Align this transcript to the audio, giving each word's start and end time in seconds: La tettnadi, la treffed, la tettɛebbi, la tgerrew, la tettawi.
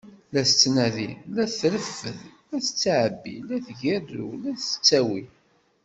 La 0.33 0.41
tettnadi, 0.47 1.09
la 1.35 1.45
treffed, 1.59 2.17
la 2.49 2.57
tettɛebbi, 2.65 3.35
la 3.47 3.57
tgerrew, 3.65 4.29
la 4.41 4.51
tettawi. 4.63 5.21